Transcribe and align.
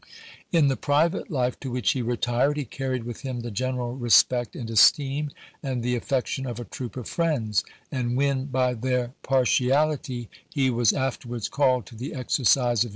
In 0.51 0.67
the 0.67 0.75
private 0.75 1.29
life 1.29 1.59
to 1.59 1.69
which 1.69 1.91
he 1.91 2.01
retired 2.01 2.57
he 2.57 2.65
carried 2.65 3.03
with 3.03 3.21
him 3.21 3.41
the 3.41 3.51
general 3.51 3.95
respect 3.95 4.55
and 4.55 4.67
esteem 4.67 5.29
and 5.61 5.83
the 5.83 5.95
affec 5.95 6.25
tion 6.25 6.47
of 6.47 6.59
a 6.59 6.63
troop 6.65 6.97
of 6.97 7.07
friends; 7.07 7.63
and 7.91 8.17
when 8.17 8.45
by 8.45 8.73
their 8.73 9.13
par 9.21 9.43
tiality 9.43 10.27
he 10.49 10.71
was 10.71 10.91
afterwards 10.91 11.47
called 11.47 11.85
to 11.85 11.95
the 11.95 12.15
exercise 12.15 12.15
of 12.15 12.19
190 12.19 12.41
ABKAHAM 12.41 12.65
LINCOLN 12.65 12.77
Chap. 12.79 12.87
IX. 12.87 12.89